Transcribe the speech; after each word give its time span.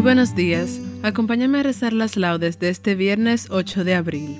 Muy 0.00 0.04
buenos 0.14 0.34
días. 0.34 0.80
Acompáñame 1.02 1.58
a 1.58 1.62
rezar 1.62 1.92
las 1.92 2.16
laudes 2.16 2.58
de 2.58 2.70
este 2.70 2.94
viernes 2.94 3.48
8 3.50 3.84
de 3.84 3.94
abril. 3.94 4.34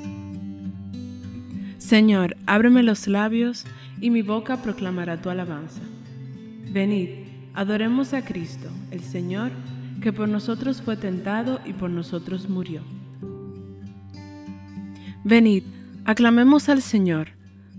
Señor, 1.76 2.34
ábreme 2.46 2.82
los 2.82 3.06
labios 3.06 3.66
y 4.00 4.08
mi 4.08 4.22
boca 4.22 4.62
proclamará 4.62 5.20
tu 5.20 5.28
alabanza. 5.28 5.82
Venid, 6.72 7.10
adoremos 7.52 8.14
a 8.14 8.24
Cristo, 8.24 8.70
el 8.90 9.00
Señor, 9.00 9.50
que 10.00 10.14
por 10.14 10.30
nosotros 10.30 10.80
fue 10.80 10.96
tentado 10.96 11.60
y 11.66 11.74
por 11.74 11.90
nosotros 11.90 12.48
murió. 12.48 12.80
Venid, 15.24 15.64
aclamemos 16.06 16.70
al 16.70 16.80
Señor, 16.80 17.32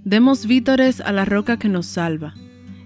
demos 0.05 0.45
vítores 0.45 1.01
a 1.01 1.11
la 1.11 1.25
roca 1.25 1.57
que 1.57 1.67
nos 1.67 1.87
salva, 1.87 2.35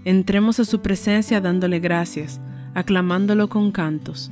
entremos 0.06 0.62
a 0.62 0.64
su 0.64 0.82
presencia 0.82 1.42
dándole 1.42 1.82
gracias, 1.82 2.40
aclamándolo 2.74 3.50
con 3.50 3.74
cantos. 3.74 4.32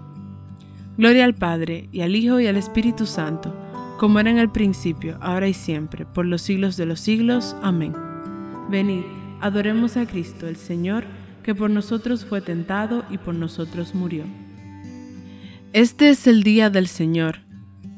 Gloria 1.01 1.25
al 1.25 1.33
Padre, 1.33 1.89
y 1.91 2.01
al 2.01 2.15
Hijo, 2.15 2.39
y 2.39 2.45
al 2.45 2.57
Espíritu 2.57 3.07
Santo, 3.07 3.55
como 3.97 4.19
era 4.19 4.29
en 4.29 4.37
el 4.37 4.51
principio, 4.51 5.17
ahora 5.19 5.47
y 5.47 5.53
siempre, 5.55 6.05
por 6.05 6.27
los 6.27 6.43
siglos 6.43 6.77
de 6.77 6.85
los 6.85 6.99
siglos. 6.99 7.55
Amén. 7.63 7.95
Venid, 8.69 9.01
adoremos 9.39 9.97
a 9.97 10.05
Cristo, 10.05 10.47
el 10.47 10.57
Señor, 10.57 11.05
que 11.41 11.55
por 11.55 11.71
nosotros 11.71 12.23
fue 12.23 12.39
tentado 12.39 13.03
y 13.09 13.17
por 13.17 13.33
nosotros 13.33 13.95
murió. 13.95 14.25
Este 15.73 16.11
es 16.11 16.27
el 16.27 16.43
día 16.43 16.69
del 16.69 16.85
Señor, 16.85 17.39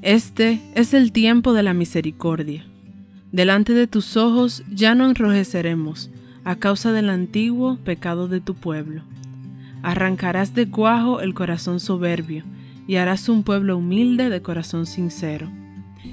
este 0.01 0.61
es 0.73 0.93
el 0.93 1.11
tiempo 1.11 1.51
de 1.51 1.63
la 1.63 1.73
misericordia. 1.73 2.65
Delante 3.33 3.73
de 3.73 3.87
tus 3.87 4.15
ojos 4.15 4.63
ya 4.71 4.95
no 4.95 5.09
enrojeceremos 5.09 6.09
a 6.45 6.55
causa 6.55 6.93
del 6.93 7.09
antiguo 7.09 7.75
pecado 7.83 8.29
de 8.29 8.39
tu 8.39 8.53
pueblo. 8.53 9.01
Arrancarás 9.81 10.53
de 10.53 10.69
cuajo 10.69 11.19
el 11.19 11.33
corazón 11.33 11.81
soberbio, 11.81 12.45
y 12.87 12.97
harás 12.97 13.29
un 13.29 13.43
pueblo 13.43 13.77
humilde 13.77 14.29
de 14.29 14.41
corazón 14.41 14.85
sincero. 14.85 15.49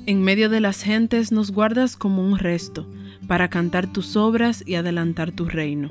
En 0.07 0.23
medio 0.23 0.49
de 0.49 0.61
las 0.61 0.83
gentes 0.83 1.33
nos 1.33 1.51
guardas 1.51 1.97
como 1.97 2.23
un 2.23 2.39
resto, 2.39 2.89
para 3.27 3.49
cantar 3.49 3.93
tus 3.93 4.17
obras 4.17 4.63
y 4.67 4.75
adelantar 4.75 5.33
tu 5.33 5.45
reino. 5.45 5.91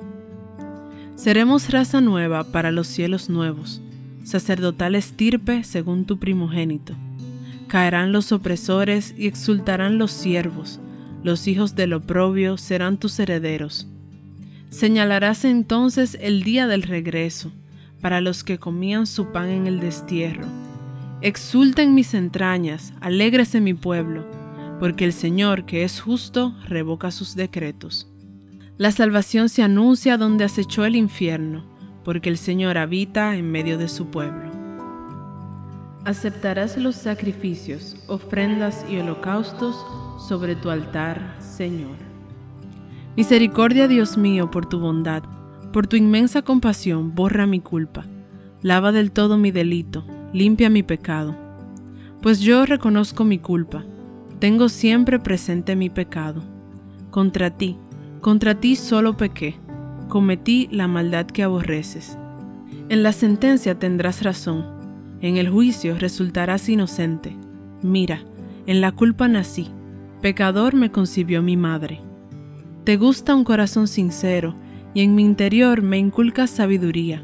Seremos 1.15 1.69
raza 1.69 2.01
nueva 2.01 2.45
para 2.45 2.71
los 2.71 2.87
cielos 2.87 3.29
nuevos, 3.29 3.81
sacerdotal 4.23 4.95
estirpe 4.95 5.63
según 5.63 6.05
tu 6.05 6.17
primogénito. 6.17 6.95
Caerán 7.67 8.11
los 8.11 8.31
opresores 8.31 9.13
y 9.17 9.27
exultarán 9.27 9.97
los 9.97 10.11
siervos, 10.11 10.79
los 11.23 11.47
hijos 11.47 11.75
del 11.75 11.93
oprobio 11.93 12.57
serán 12.57 12.97
tus 12.97 13.19
herederos. 13.19 13.87
Señalarás 14.69 15.45
entonces 15.45 16.17
el 16.21 16.43
día 16.43 16.67
del 16.67 16.83
regreso, 16.83 17.51
para 18.01 18.21
los 18.21 18.43
que 18.45 18.57
comían 18.57 19.07
su 19.07 19.31
pan 19.31 19.49
en 19.49 19.67
el 19.67 19.81
destierro 19.81 20.47
Exulta 21.21 21.81
en 21.81 21.95
mis 21.95 22.13
entrañas, 22.13 22.93
alégrese 23.01 23.59
mi 23.59 23.73
pueblo, 23.73 24.25
porque 24.79 25.03
el 25.03 25.11
Señor, 25.11 25.65
que 25.65 25.83
es 25.83 25.99
justo, 25.99 26.55
revoca 26.65 27.11
sus 27.11 27.35
decretos. 27.35 28.07
La 28.77 28.93
salvación 28.93 29.49
se 29.49 29.61
anuncia 29.61 30.17
donde 30.17 30.45
acechó 30.45 30.85
el 30.85 30.95
infierno, 30.95 31.65
porque 32.05 32.29
el 32.29 32.37
Señor 32.37 32.77
habita 32.77 33.35
en 33.35 33.51
medio 33.51 33.77
de 33.77 33.89
su 33.89 34.05
pueblo. 34.05 34.49
Aceptarás 36.05 36.77
los 36.77 36.95
sacrificios, 36.95 37.97
ofrendas 38.07 38.85
y 38.89 38.97
holocaustos 38.97 39.75
sobre 40.25 40.55
tu 40.55 40.69
altar, 40.69 41.35
Señor. 41.41 41.97
Misericordia, 43.17 43.89
Dios 43.89 44.17
mío, 44.17 44.49
por 44.49 44.69
tu 44.69 44.79
bondad, 44.79 45.23
por 45.73 45.85
tu 45.85 45.97
inmensa 45.97 46.43
compasión, 46.43 47.13
borra 47.13 47.45
mi 47.45 47.59
culpa, 47.59 48.05
lava 48.61 48.93
del 48.93 49.11
todo 49.11 49.37
mi 49.37 49.51
delito 49.51 50.05
limpia 50.33 50.69
mi 50.69 50.83
pecado. 50.83 51.35
Pues 52.21 52.39
yo 52.39 52.65
reconozco 52.65 53.23
mi 53.23 53.39
culpa, 53.39 53.83
tengo 54.39 54.69
siempre 54.69 55.19
presente 55.19 55.75
mi 55.75 55.89
pecado. 55.89 56.43
Contra 57.11 57.49
ti, 57.49 57.77
contra 58.21 58.55
ti 58.55 58.75
solo 58.75 59.17
pequé, 59.17 59.55
cometí 60.07 60.67
la 60.71 60.87
maldad 60.87 61.25
que 61.25 61.43
aborreces. 61.43 62.17
En 62.89 63.03
la 63.03 63.13
sentencia 63.13 63.77
tendrás 63.77 64.23
razón, 64.23 64.65
en 65.21 65.37
el 65.37 65.49
juicio 65.49 65.97
resultarás 65.97 66.69
inocente. 66.69 67.35
Mira, 67.81 68.21
en 68.65 68.81
la 68.81 68.91
culpa 68.91 69.27
nací, 69.27 69.67
pecador 70.21 70.75
me 70.75 70.91
concibió 70.91 71.41
mi 71.41 71.57
madre. 71.57 72.01
Te 72.83 72.97
gusta 72.97 73.35
un 73.35 73.43
corazón 73.43 73.87
sincero, 73.87 74.55
y 74.93 75.01
en 75.01 75.15
mi 75.15 75.23
interior 75.23 75.81
me 75.81 75.97
inculcas 75.97 76.49
sabiduría. 76.49 77.23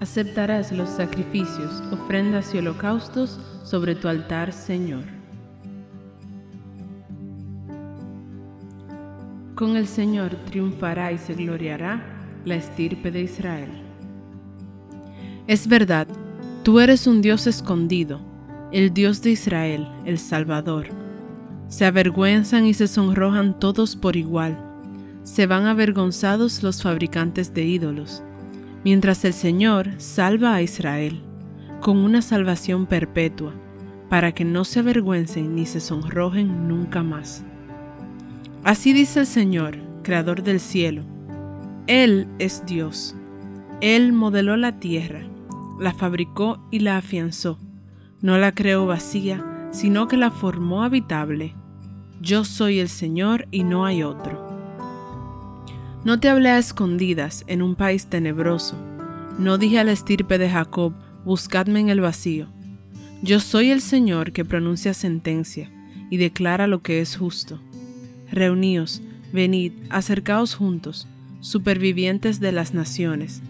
Aceptarás 0.00 0.72
los 0.72 0.88
sacrificios, 0.90 1.82
ofrendas 1.92 2.54
y 2.54 2.58
holocaustos 2.58 3.38
sobre 3.62 3.94
tu 3.94 4.08
altar, 4.08 4.52
Señor. 4.52 5.04
Con 9.54 9.76
el 9.76 9.86
Señor 9.86 10.34
triunfará 10.46 11.12
y 11.12 11.18
se 11.18 11.34
gloriará 11.34 12.02
la 12.44 12.56
estirpe 12.56 13.10
de 13.12 13.22
Israel. 13.22 13.70
Es 15.46 15.68
verdad, 15.68 16.08
tú 16.64 16.80
eres 16.80 17.06
un 17.06 17.22
Dios 17.22 17.46
escondido, 17.46 18.20
el 18.72 18.92
Dios 18.92 19.22
de 19.22 19.30
Israel, 19.30 19.86
el 20.04 20.18
Salvador. 20.18 20.88
Se 21.68 21.86
avergüenzan 21.86 22.66
y 22.66 22.74
se 22.74 22.88
sonrojan 22.88 23.58
todos 23.60 23.94
por 23.94 24.16
igual, 24.16 24.58
se 25.22 25.46
van 25.46 25.66
avergonzados 25.66 26.62
los 26.62 26.82
fabricantes 26.82 27.54
de 27.54 27.64
ídolos, 27.64 28.22
mientras 28.84 29.24
el 29.24 29.32
Señor 29.32 29.90
salva 29.98 30.54
a 30.54 30.62
Israel 30.62 31.22
con 31.80 31.98
una 31.98 32.22
salvación 32.22 32.86
perpetua, 32.86 33.52
para 34.08 34.32
que 34.32 34.44
no 34.44 34.64
se 34.64 34.80
avergüencen 34.80 35.54
ni 35.54 35.66
se 35.66 35.80
sonrojen 35.80 36.66
nunca 36.66 37.02
más. 37.02 37.44
Así 38.62 38.94
dice 38.94 39.20
el 39.20 39.26
Señor, 39.26 39.76
Creador 40.02 40.42
del 40.42 40.60
cielo. 40.60 41.02
Él 41.86 42.26
es 42.38 42.64
Dios. 42.64 43.16
Él 43.82 44.12
modeló 44.12 44.56
la 44.56 44.78
tierra, 44.78 45.22
la 45.78 45.92
fabricó 45.92 46.66
y 46.70 46.78
la 46.78 46.96
afianzó. 46.96 47.58
No 48.22 48.38
la 48.38 48.54
creó 48.54 48.86
vacía, 48.86 49.68
sino 49.70 50.08
que 50.08 50.16
la 50.16 50.30
formó 50.30 50.82
habitable. 50.82 51.54
Yo 52.20 52.44
soy 52.44 52.78
el 52.78 52.88
Señor 52.88 53.46
y 53.50 53.64
no 53.64 53.84
hay 53.84 54.02
otro. 54.02 54.43
No 56.04 56.20
te 56.20 56.28
hablé 56.28 56.50
a 56.50 56.58
escondidas 56.58 57.44
en 57.46 57.62
un 57.62 57.76
país 57.76 58.08
tenebroso. 58.08 58.76
No 59.38 59.56
dije 59.56 59.78
a 59.78 59.84
la 59.84 59.92
estirpe 59.92 60.36
de 60.36 60.50
Jacob, 60.50 60.92
buscadme 61.24 61.80
en 61.80 61.88
el 61.88 62.02
vacío. 62.02 62.48
Yo 63.22 63.40
soy 63.40 63.70
el 63.70 63.80
Señor 63.80 64.32
que 64.32 64.44
pronuncia 64.44 64.92
sentencia 64.92 65.70
y 66.10 66.18
declara 66.18 66.66
lo 66.66 66.82
que 66.82 67.00
es 67.00 67.16
justo. 67.16 67.58
Reuníos, 68.30 69.00
venid, 69.32 69.72
acercaos 69.88 70.54
juntos, 70.54 71.08
supervivientes 71.40 72.38
de 72.38 72.52
las 72.52 72.74
naciones. 72.74 73.42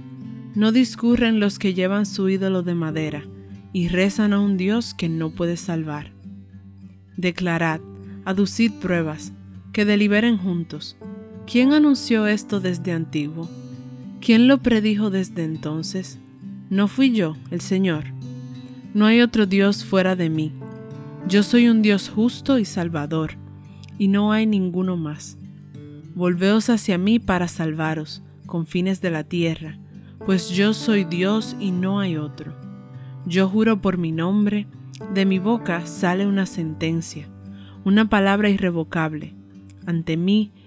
No 0.54 0.70
discurren 0.70 1.40
los 1.40 1.58
que 1.58 1.74
llevan 1.74 2.06
su 2.06 2.28
ídolo 2.28 2.62
de 2.62 2.76
madera 2.76 3.24
y 3.72 3.88
rezan 3.88 4.32
a 4.32 4.38
un 4.38 4.56
Dios 4.56 4.94
que 4.94 5.08
no 5.08 5.30
puede 5.30 5.56
salvar. 5.56 6.12
Declarad, 7.16 7.80
aducid 8.24 8.70
pruebas, 8.74 9.32
que 9.72 9.84
deliberen 9.84 10.38
juntos. 10.38 10.96
¿Quién 11.46 11.74
anunció 11.74 12.26
esto 12.26 12.58
desde 12.58 12.92
antiguo? 12.92 13.50
¿Quién 14.20 14.48
lo 14.48 14.62
predijo 14.62 15.10
desde 15.10 15.44
entonces? 15.44 16.18
No 16.70 16.88
fui 16.88 17.12
yo, 17.12 17.36
el 17.50 17.60
Señor. 17.60 18.04
No 18.94 19.04
hay 19.04 19.20
otro 19.20 19.44
Dios 19.44 19.84
fuera 19.84 20.16
de 20.16 20.30
mí. 20.30 20.52
Yo 21.28 21.42
soy 21.42 21.68
un 21.68 21.82
Dios 21.82 22.08
justo 22.08 22.58
y 22.58 22.64
salvador 22.64 23.32
y 23.98 24.08
no 24.08 24.32
hay 24.32 24.46
ninguno 24.46 24.96
más. 24.96 25.36
Volveos 26.14 26.70
hacia 26.70 26.96
mí 26.96 27.18
para 27.18 27.46
salvaros, 27.46 28.22
con 28.46 28.66
fines 28.66 29.02
de 29.02 29.10
la 29.10 29.24
tierra, 29.24 29.78
pues 30.24 30.48
yo 30.48 30.72
soy 30.72 31.04
Dios 31.04 31.56
y 31.60 31.72
no 31.72 32.00
hay 32.00 32.16
otro. 32.16 32.54
Yo 33.26 33.50
juro 33.50 33.82
por 33.82 33.98
mi 33.98 34.12
nombre, 34.12 34.66
de 35.12 35.26
mi 35.26 35.38
boca 35.38 35.86
sale 35.86 36.26
una 36.26 36.46
sentencia, 36.46 37.28
una 37.84 38.08
palabra 38.08 38.48
irrevocable. 38.48 39.34
Ante 39.86 40.16
mí 40.16 40.50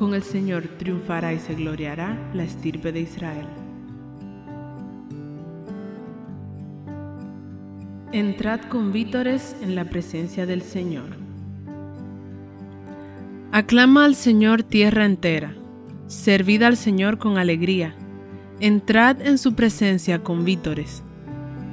Con 0.00 0.14
el 0.14 0.22
Señor 0.22 0.66
triunfará 0.78 1.34
y 1.34 1.38
se 1.38 1.54
gloriará 1.54 2.16
la 2.32 2.42
estirpe 2.42 2.90
de 2.90 3.00
Israel. 3.00 3.46
Entrad 8.10 8.62
con 8.70 8.92
vítores 8.92 9.54
en 9.60 9.74
la 9.74 9.84
presencia 9.84 10.46
del 10.46 10.62
Señor. 10.62 11.18
Aclama 13.52 14.06
al 14.06 14.14
Señor 14.14 14.62
tierra 14.62 15.04
entera, 15.04 15.54
servid 16.06 16.62
al 16.62 16.78
Señor 16.78 17.18
con 17.18 17.36
alegría, 17.36 17.94
entrad 18.58 19.20
en 19.20 19.36
su 19.36 19.52
presencia 19.52 20.22
con 20.24 20.46
vítores. 20.46 21.02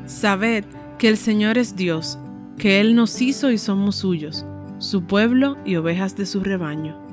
Sabed 0.06 0.66
que 0.98 1.08
el 1.08 1.16
Señor 1.16 1.58
es 1.58 1.78
Dios, 1.78 2.20
que 2.58 2.82
Él 2.82 2.94
nos 2.94 3.22
hizo 3.22 3.52
y 3.52 3.58
somos 3.58 3.96
suyos, 3.96 4.46
su 4.80 5.04
pueblo 5.04 5.56
y 5.64 5.78
ovejas 5.78 6.18
de 6.18 6.26
su 6.26 6.44
rebaño. 6.44 7.07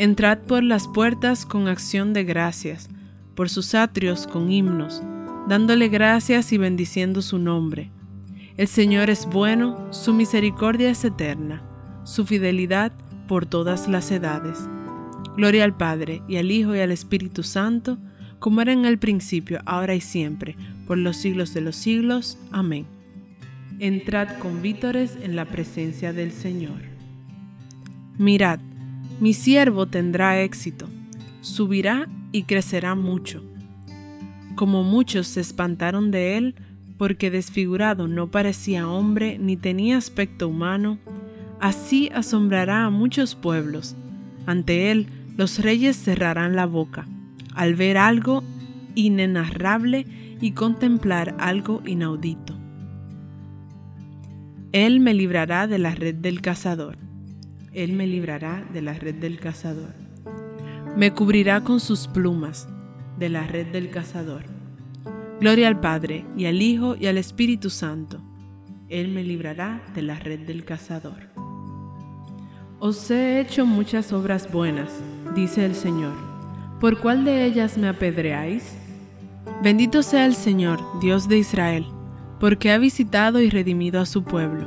Entrad 0.00 0.38
por 0.38 0.62
las 0.62 0.88
puertas 0.88 1.44
con 1.44 1.68
acción 1.68 2.14
de 2.14 2.24
gracias, 2.24 2.88
por 3.34 3.50
sus 3.50 3.74
atrios 3.74 4.26
con 4.26 4.50
himnos, 4.50 5.02
dándole 5.46 5.88
gracias 5.88 6.54
y 6.54 6.56
bendiciendo 6.56 7.20
su 7.20 7.38
nombre. 7.38 7.90
El 8.56 8.66
Señor 8.66 9.10
es 9.10 9.26
bueno, 9.26 9.92
su 9.92 10.14
misericordia 10.14 10.88
es 10.88 11.04
eterna, 11.04 11.62
su 12.04 12.24
fidelidad 12.24 12.92
por 13.28 13.44
todas 13.44 13.88
las 13.88 14.10
edades. 14.10 14.66
Gloria 15.36 15.64
al 15.64 15.76
Padre, 15.76 16.22
y 16.26 16.38
al 16.38 16.50
Hijo, 16.50 16.74
y 16.74 16.80
al 16.80 16.92
Espíritu 16.92 17.42
Santo, 17.42 17.98
como 18.38 18.62
era 18.62 18.72
en 18.72 18.86
el 18.86 18.98
principio, 18.98 19.60
ahora 19.66 19.94
y 19.94 20.00
siempre, 20.00 20.56
por 20.86 20.96
los 20.96 21.18
siglos 21.18 21.52
de 21.52 21.60
los 21.60 21.76
siglos. 21.76 22.38
Amén. 22.52 22.86
Entrad 23.80 24.38
con 24.38 24.62
vítores 24.62 25.18
en 25.20 25.36
la 25.36 25.44
presencia 25.44 26.14
del 26.14 26.32
Señor. 26.32 26.80
Mirad, 28.16 28.60
mi 29.20 29.34
siervo 29.34 29.86
tendrá 29.86 30.40
éxito, 30.40 30.88
subirá 31.42 32.08
y 32.32 32.44
crecerá 32.44 32.94
mucho. 32.94 33.44
Como 34.54 34.82
muchos 34.82 35.26
se 35.26 35.40
espantaron 35.40 36.10
de 36.10 36.36
él, 36.38 36.54
porque 36.96 37.30
desfigurado 37.30 38.08
no 38.08 38.30
parecía 38.30 38.88
hombre 38.88 39.38
ni 39.38 39.56
tenía 39.56 39.96
aspecto 39.96 40.48
humano, 40.48 40.98
así 41.60 42.10
asombrará 42.14 42.84
a 42.84 42.90
muchos 42.90 43.34
pueblos. 43.34 43.94
Ante 44.46 44.90
él 44.90 45.06
los 45.36 45.58
reyes 45.58 45.96
cerrarán 45.96 46.56
la 46.56 46.66
boca 46.66 47.06
al 47.54 47.74
ver 47.74 47.98
algo 47.98 48.42
inenarrable 48.94 50.06
y 50.40 50.52
contemplar 50.52 51.34
algo 51.38 51.82
inaudito. 51.84 52.56
Él 54.72 55.00
me 55.00 55.14
librará 55.14 55.66
de 55.66 55.78
la 55.78 55.94
red 55.94 56.14
del 56.14 56.40
cazador. 56.40 57.09
Él 57.72 57.92
me 57.92 58.06
librará 58.06 58.64
de 58.72 58.82
la 58.82 58.94
red 58.94 59.14
del 59.14 59.38
cazador. 59.38 59.94
Me 60.96 61.12
cubrirá 61.12 61.60
con 61.60 61.78
sus 61.78 62.08
plumas 62.08 62.68
de 63.16 63.28
la 63.28 63.46
red 63.46 63.68
del 63.68 63.90
cazador. 63.90 64.42
Gloria 65.40 65.68
al 65.68 65.78
Padre, 65.78 66.24
y 66.36 66.46
al 66.46 66.60
Hijo, 66.60 66.96
y 66.98 67.06
al 67.06 67.16
Espíritu 67.16 67.70
Santo. 67.70 68.20
Él 68.88 69.08
me 69.08 69.22
librará 69.22 69.82
de 69.94 70.02
la 70.02 70.18
red 70.18 70.40
del 70.40 70.64
cazador. 70.64 71.30
Os 72.80 73.10
he 73.10 73.40
hecho 73.40 73.66
muchas 73.66 74.12
obras 74.12 74.50
buenas, 74.50 74.90
dice 75.36 75.64
el 75.64 75.76
Señor. 75.76 76.14
¿Por 76.80 76.98
cuál 76.98 77.24
de 77.24 77.44
ellas 77.44 77.78
me 77.78 77.88
apedreáis? 77.88 78.76
Bendito 79.62 80.02
sea 80.02 80.26
el 80.26 80.34
Señor, 80.34 80.80
Dios 81.00 81.28
de 81.28 81.38
Israel, 81.38 81.86
porque 82.40 82.72
ha 82.72 82.78
visitado 82.78 83.40
y 83.40 83.48
redimido 83.48 84.00
a 84.00 84.06
su 84.06 84.24
pueblo, 84.24 84.66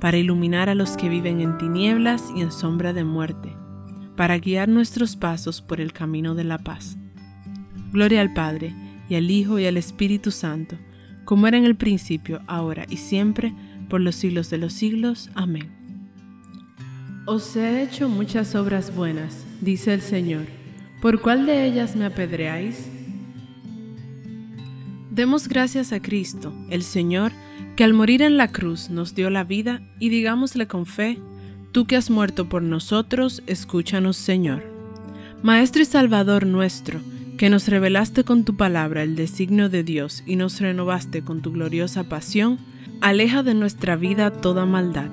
para 0.00 0.16
iluminar 0.16 0.68
a 0.68 0.74
los 0.74 0.96
que 0.96 1.08
viven 1.08 1.40
en 1.40 1.58
tinieblas 1.58 2.24
y 2.36 2.40
en 2.40 2.52
sombra 2.52 2.92
de 2.92 3.04
muerte, 3.04 3.56
para 4.16 4.38
guiar 4.38 4.68
nuestros 4.68 5.16
pasos 5.16 5.60
por 5.62 5.80
el 5.80 5.92
camino 5.92 6.34
de 6.34 6.44
la 6.44 6.58
paz. 6.58 6.96
Gloria 7.92 8.20
al 8.20 8.32
Padre, 8.32 8.74
y 9.08 9.14
al 9.14 9.30
Hijo, 9.30 9.58
y 9.58 9.66
al 9.66 9.76
Espíritu 9.76 10.30
Santo, 10.30 10.76
como 11.24 11.46
era 11.46 11.56
en 11.56 11.64
el 11.64 11.76
principio, 11.76 12.40
ahora 12.46 12.84
y 12.88 12.98
siempre, 12.98 13.54
por 13.88 14.00
los 14.00 14.14
siglos 14.14 14.50
de 14.50 14.58
los 14.58 14.72
siglos. 14.72 15.30
Amén. 15.34 15.70
Os 17.26 17.56
he 17.56 17.82
hecho 17.82 18.08
muchas 18.08 18.54
obras 18.54 18.94
buenas, 18.94 19.44
dice 19.60 19.92
el 19.94 20.00
Señor. 20.00 20.46
¿Por 21.02 21.20
cuál 21.20 21.46
de 21.46 21.66
ellas 21.66 21.96
me 21.96 22.06
apedreáis? 22.06 22.88
Demos 25.10 25.48
gracias 25.48 25.92
a 25.92 26.00
Cristo, 26.00 26.52
el 26.70 26.82
Señor, 26.82 27.32
que 27.78 27.84
al 27.84 27.94
morir 27.94 28.22
en 28.22 28.36
la 28.36 28.48
cruz 28.48 28.90
nos 28.90 29.14
dio 29.14 29.30
la 29.30 29.44
vida, 29.44 29.80
y 30.00 30.08
digámosle 30.08 30.66
con 30.66 30.84
fe, 30.84 31.16
Tú 31.70 31.86
que 31.86 31.94
has 31.94 32.10
muerto 32.10 32.48
por 32.48 32.60
nosotros, 32.60 33.40
escúchanos, 33.46 34.16
Señor. 34.16 34.64
Maestro 35.44 35.82
y 35.82 35.84
Salvador 35.84 36.44
nuestro, 36.44 36.98
que 37.36 37.50
nos 37.50 37.68
revelaste 37.68 38.24
con 38.24 38.42
tu 38.42 38.56
palabra 38.56 39.04
el 39.04 39.14
designio 39.14 39.68
de 39.68 39.84
Dios 39.84 40.24
y 40.26 40.34
nos 40.34 40.60
renovaste 40.60 41.22
con 41.22 41.40
tu 41.40 41.52
gloriosa 41.52 42.08
pasión, 42.08 42.58
aleja 43.00 43.44
de 43.44 43.54
nuestra 43.54 43.94
vida 43.94 44.32
toda 44.32 44.66
maldad 44.66 45.10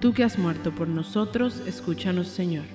Tú 0.00 0.12
que 0.12 0.22
has 0.22 0.38
muerto 0.38 0.70
por 0.70 0.88
nosotros, 0.88 1.62
escúchanos, 1.66 2.28
Señor. 2.28 2.66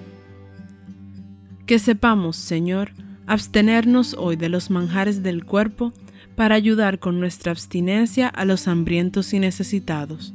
Que 1.68 1.78
sepamos, 1.78 2.38
Señor, 2.38 2.94
abstenernos 3.28 4.16
hoy 4.16 4.36
de 4.36 4.50
los 4.50 4.72
manjares 4.72 5.22
del 5.22 5.46
cuerpo 5.46 5.94
para 6.40 6.56
ayudar 6.56 7.00
con 7.00 7.20
nuestra 7.20 7.52
abstinencia 7.52 8.30
a 8.30 8.46
los 8.46 8.70
hambrientos 8.70 9.34
y 9.34 9.40
necesitados. 9.40 10.34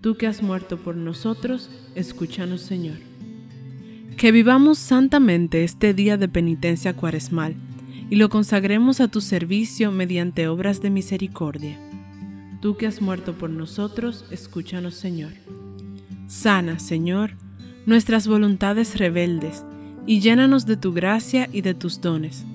Tú 0.00 0.16
que 0.16 0.26
has 0.26 0.42
muerto 0.42 0.78
por 0.78 0.96
nosotros, 0.96 1.68
escúchanos, 1.94 2.62
Señor. 2.62 2.96
Que 4.16 4.32
vivamos 4.32 4.78
santamente 4.78 5.62
este 5.62 5.92
día 5.92 6.16
de 6.16 6.26
penitencia 6.26 6.96
cuaresmal 6.96 7.54
y 8.08 8.16
lo 8.16 8.30
consagremos 8.30 9.02
a 9.02 9.08
tu 9.08 9.20
servicio 9.20 9.92
mediante 9.92 10.48
obras 10.48 10.80
de 10.80 10.88
misericordia. 10.88 11.78
Tú 12.62 12.78
que 12.78 12.86
has 12.86 13.02
muerto 13.02 13.34
por 13.36 13.50
nosotros, 13.50 14.24
escúchanos, 14.30 14.94
Señor. 14.94 15.32
Sana, 16.28 16.78
Señor, 16.78 17.32
nuestras 17.84 18.26
voluntades 18.26 18.98
rebeldes 18.98 19.66
y 20.06 20.20
llénanos 20.20 20.64
de 20.64 20.78
tu 20.78 20.94
gracia 20.94 21.46
y 21.52 21.60
de 21.60 21.74
tus 21.74 22.00
dones. 22.00 22.46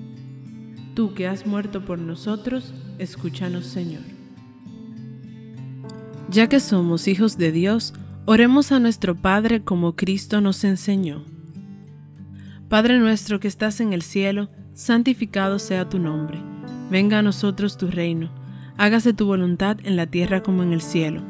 Tú 0.96 1.12
que 1.12 1.28
has 1.28 1.44
muerto 1.44 1.84
por 1.84 1.98
nosotros, 1.98 2.72
escúchanos, 2.98 3.66
Señor. 3.66 4.00
Ya 6.30 6.48
que 6.48 6.58
somos 6.58 7.06
hijos 7.06 7.36
de 7.36 7.52
Dios, 7.52 7.92
oremos 8.24 8.72
a 8.72 8.80
nuestro 8.80 9.14
Padre 9.14 9.62
como 9.62 9.94
Cristo 9.94 10.40
nos 10.40 10.64
enseñó. 10.64 11.22
Padre 12.70 12.98
nuestro 12.98 13.40
que 13.40 13.46
estás 13.46 13.80
en 13.80 13.92
el 13.92 14.00
cielo, 14.00 14.48
santificado 14.72 15.58
sea 15.58 15.86
tu 15.86 15.98
nombre. 15.98 16.40
Venga 16.90 17.18
a 17.18 17.22
nosotros 17.22 17.76
tu 17.76 17.88
reino. 17.88 18.30
Hágase 18.78 19.12
tu 19.12 19.26
voluntad 19.26 19.76
en 19.84 19.96
la 19.96 20.06
tierra 20.06 20.42
como 20.42 20.62
en 20.62 20.72
el 20.72 20.80
cielo. 20.80 21.20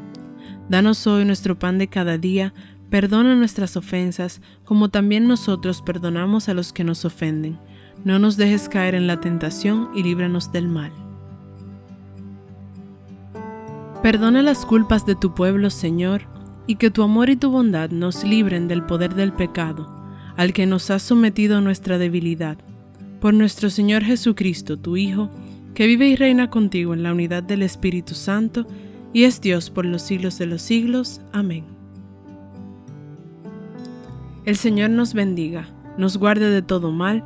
Danos 0.69 1.05
hoy 1.07 1.25
nuestro 1.25 1.59
pan 1.59 1.77
de 1.77 1.89
cada 1.89 2.17
día, 2.17 2.53
perdona 2.89 3.35
nuestras 3.35 3.75
ofensas, 3.75 4.39
como 4.63 4.87
también 4.87 5.27
nosotros 5.27 5.81
perdonamos 5.81 6.47
a 6.47 6.53
los 6.53 6.71
que 6.71 6.85
nos 6.85 7.03
ofenden. 7.03 7.59
No 8.07 8.19
nos 8.19 8.37
dejes 8.37 8.69
caer 8.69 8.95
en 8.95 9.05
la 9.05 9.19
tentación 9.19 9.89
y 9.93 10.01
líbranos 10.01 10.53
del 10.53 10.69
mal. 10.69 10.93
Perdona 14.01 14.41
las 14.41 14.65
culpas 14.65 15.05
de 15.05 15.15
tu 15.15 15.35
pueblo, 15.35 15.69
Señor, 15.69 16.21
y 16.67 16.75
que 16.75 16.89
tu 16.89 17.03
amor 17.03 17.29
y 17.29 17.35
tu 17.35 17.51
bondad 17.51 17.89
nos 17.89 18.23
libren 18.23 18.69
del 18.69 18.85
poder 18.85 19.13
del 19.13 19.33
pecado, 19.33 19.93
al 20.37 20.53
que 20.53 20.65
nos 20.65 20.89
has 20.89 21.03
sometido 21.03 21.59
nuestra 21.59 21.97
debilidad. 21.97 22.57
Por 23.19 23.33
nuestro 23.33 23.69
Señor 23.69 24.05
Jesucristo, 24.05 24.77
tu 24.77 24.95
Hijo, 24.95 25.29
que 25.73 25.85
vive 25.85 26.07
y 26.07 26.15
reina 26.15 26.49
contigo 26.49 26.93
en 26.93 27.03
la 27.03 27.11
unidad 27.11 27.43
del 27.43 27.61
Espíritu 27.61 28.13
Santo, 28.13 28.65
y 29.11 29.25
es 29.25 29.41
Dios 29.41 29.69
por 29.69 29.85
los 29.85 30.01
siglos 30.01 30.37
de 30.37 30.45
los 30.45 30.61
siglos. 30.61 31.19
Amén. 31.33 31.65
El 34.45 34.55
Señor 34.55 34.91
nos 34.91 35.13
bendiga, 35.13 35.67
nos 35.97 36.15
guarde 36.15 36.49
de 36.49 36.61
todo 36.61 36.93
mal 36.93 37.25